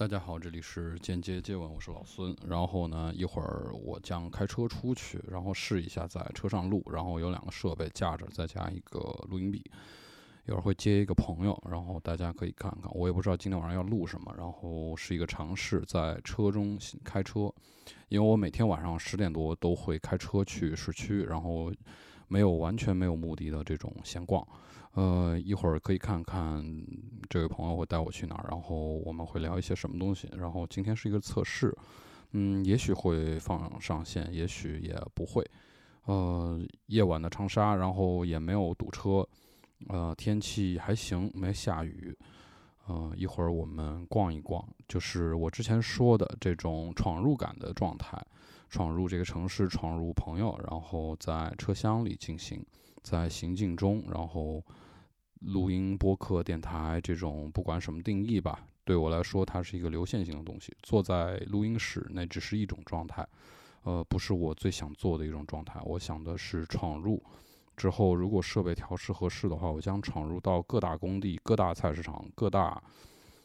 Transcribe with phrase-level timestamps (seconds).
[0.00, 2.34] 大家好，这里是间接接吻，我是老孙。
[2.48, 6.82] 然后呢，一会儿我将开车出去，然后试一下在车上录。
[6.90, 8.98] 然后有两个设备架着，再加一个
[9.28, 9.62] 录音笔。
[10.46, 12.90] 一会儿会接一个朋友，然后大家可以看看。
[12.94, 17.52] 我也不知道今天晚上要录什么，然后是一个尝试在车中开车，
[18.08, 21.70] 因为我每天晚上十点多都会开车去市区，然后
[22.30, 24.46] 没有完全没有目的的这种闲逛。
[24.92, 26.64] 呃，一会儿可以看看
[27.28, 30.28] 这位朋友会带我去哪儿，然后我们会聊一些什么东西。
[30.36, 31.76] 然后今天是一个测试，
[32.30, 35.44] 嗯，也许会放上线，也许也不会。
[36.04, 39.26] 呃，夜晚的长沙，然后也没有堵车，
[39.88, 42.16] 呃，天气还行，没下雨。
[42.86, 48.20] 呃，一会儿我们逛一逛，就是我之前说的这种闯入感的状态，
[48.70, 52.64] 闯入这个城市，闯入朋友，然后在车厢里进行。
[53.02, 54.62] 在行进中，然后
[55.40, 60.76] 录音、播客、电台这种，不管什么定义吧，对我来说，它是一个流线型的东西。
[60.82, 63.26] 坐在录音室，那只是一种状态，
[63.84, 65.80] 呃，不是我最想做的一种状态。
[65.86, 67.22] 我想的是闯入
[67.74, 72.82] 之后，如果设备调试合适的话，我将闯入到各大工地、各大菜市场、各大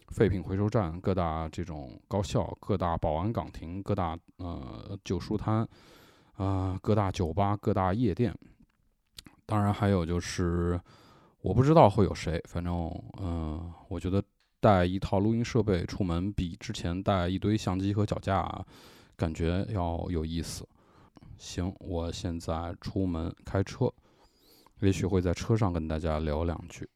[0.09, 5.67] 废品回收站、各大这种高校、各大保安岗亭、各大呃旧书摊、
[6.33, 8.33] 啊各大酒吧、各大夜店。
[9.45, 10.79] 当然，还有就是，
[11.41, 12.41] 我不知道会有谁。
[12.47, 14.23] 反正，嗯，我觉得
[14.59, 18.65] 带一套录音设备出门，比之前带一堆相机和脚架，
[19.15, 20.67] 感觉要有意思。
[21.37, 23.93] 行，我现在出门开车，
[24.79, 26.89] 也许会在车上跟大家聊两句。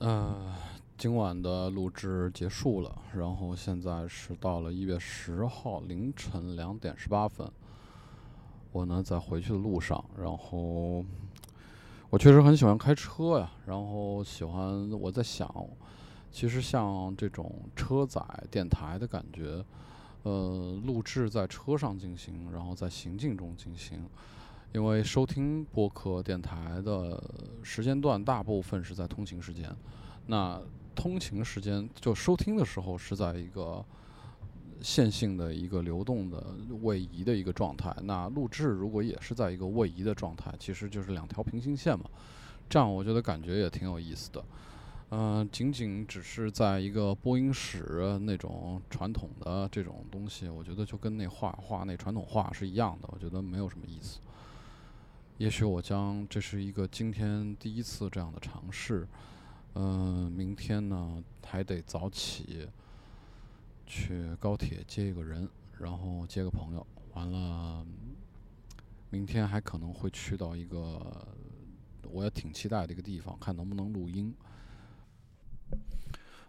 [0.00, 0.52] 嗯。
[0.98, 7.48] 今晚的录制结束了，然后现在是到了一月十号凌晨两点十八分。
[8.72, 11.04] 我呢在回去的路上，然后
[12.10, 15.48] 我确实很喜欢开车呀，然后喜欢我在想，
[16.32, 19.64] 其实像这种车载电台的感觉，
[20.24, 24.04] 呃，录制在车上进行，然后在行进中进行，
[24.72, 27.22] 因为收听播客电台的
[27.62, 29.72] 时间段大部分是在通勤时间，
[30.26, 30.60] 那。
[30.98, 33.84] 通勤时间就收听的时候是在一个
[34.82, 36.44] 线性的一个流动的
[36.82, 42.06] 位移的一个状态，那录制如果也是在一个位移的状态，其实就是两条平行线嘛。
[42.68, 44.44] 这样我觉得感觉也挺有意思的。
[45.10, 54.18] 嗯，仅仅只是在一个播音室那种传统的这种东西，我觉得就跟那画画那传统画是一样的，我觉得没有什么意思。
[55.36, 59.06] 也许我将这是一个今天第一次这样的尝试。
[59.74, 62.68] 嗯，明天呢还得早起，
[63.86, 65.48] 去高铁接一个人，
[65.78, 66.86] 然后接个朋友。
[67.14, 67.86] 完了，
[69.10, 71.26] 明天还可能会去到一个
[72.10, 74.34] 我也挺期待的一个地方，看能不能录音。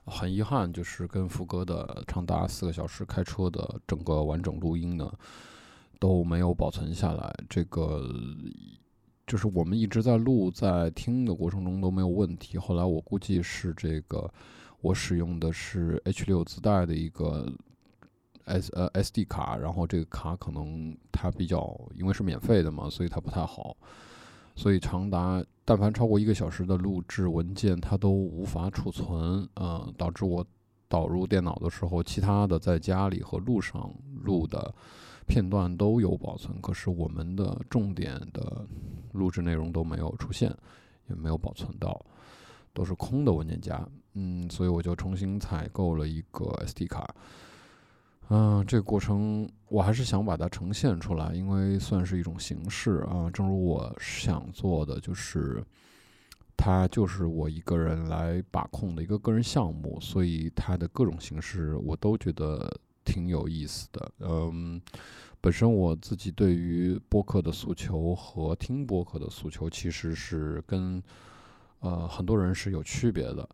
[0.06, 5.14] 很遗憾，就是跟福哥的长达四个小时开车的整个完整录音呢
[6.00, 7.34] 都没有保存下来。
[7.48, 8.10] 这个。
[9.30, 12.58] 就是我们一直在录，在听的过程中都没有问题。
[12.58, 14.28] 后来我估计是这个，
[14.82, 17.48] 我使用的是 H 六自带的一个
[18.46, 23.78] S 呃 SD 卡，然后这个卡可能它比较，因为是免费的嘛，所以它不太好。
[24.56, 30.44] 所以长达但凡超过一个小时的录制文件，它都无法储存，呃，导致我
[30.88, 34.74] 导入电脑的时候，其他的在家里和路上录的
[35.28, 38.66] 片段都有保存，可是我们的重点的。
[39.14, 40.50] 录制内容都没有出现，
[41.08, 42.06] 也没有保存到，
[42.74, 43.88] 都是空的文件夹。
[44.14, 47.14] 嗯，所以我就重新采购了一个 SD 卡。
[48.30, 53.30] 嗯，这个过程我还是想把它呈现出来，因为算是一种形式啊。
[53.32, 55.64] 正如我想做的，就是
[56.56, 62.72] 它就是我一个人来把控的一个个人项目，所以它的各种形式我都觉得
[63.12, 64.12] 挺有意思的。
[64.20, 64.82] 嗯。
[65.42, 71.02] 本身我自己对于播客的诉求和听播客的诉求，其实是跟
[71.80, 73.48] 呃很多人是有区别的。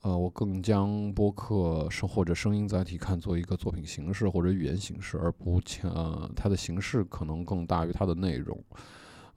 [0.00, 8.58] 呃，我更将播客是或者声音载体看作一个作品形式或者语言形式，而不呃它的形式可能更大于它的内容。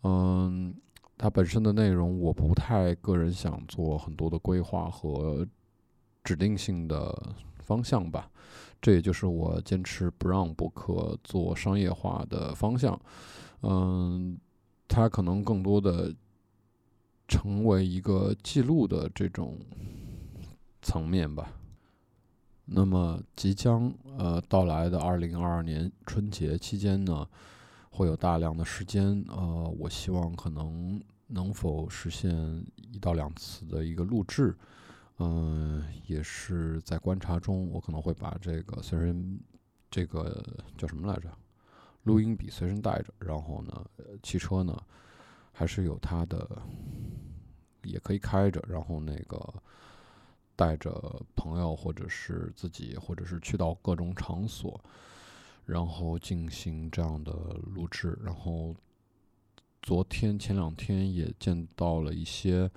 [0.04, 0.74] 嗯，
[1.18, 5.46] 它本身的内容我不太个人想做很多的规划和
[6.24, 8.30] 指定性的方向吧。
[8.82, 13.00] 这也就是我坚持不让博客做商业化的方向，
[13.62, 14.36] 嗯，
[14.88, 16.12] 它可能更多的
[17.28, 19.56] 成为一个记录的这种
[20.82, 21.54] 层面吧。
[22.66, 27.28] 那么即将呃到来的二零二二年春节期间呢，
[27.92, 32.34] 会有大量的时间，呃，我希望可能能否实现
[32.92, 34.56] 一到两次的一个录制，
[35.24, 39.40] 嗯，也是在观察中，我可能会把这个随身
[39.92, 40.44] 这个
[40.76, 41.32] 叫什么来着，
[42.04, 43.86] 录音笔随身带着，然后呢，
[44.24, 44.76] 汽车呢
[45.52, 46.60] 还是有它的，
[47.84, 49.54] 也可以开着，然后那个
[50.56, 54.84] 带着朋友或者是自己，或者是去到各种场所。
[55.64, 57.32] 然后进行这样的
[57.76, 58.76] 录制，然后
[59.84, 62.70] 昨天前两天也见到了一些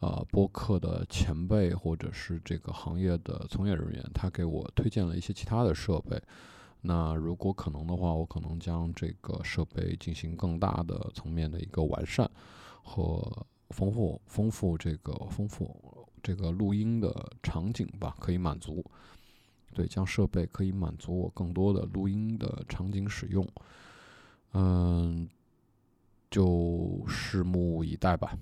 [0.00, 6.20] 呃播客的前辈或者是这个行业的从业人员，他给我推荐了一些其他的设备。
[6.82, 12.30] 那如果可能的话，我可能将这个设备进行更大的层面的一个完善
[12.82, 15.76] 和丰富，丰富这个丰富
[16.22, 18.82] 这个录音的场景吧，可以满足。
[19.74, 23.46] 对，将设备可以满足我更多的录音的场景使用，
[24.54, 25.28] 嗯，
[26.30, 28.36] 就拭目以待吧。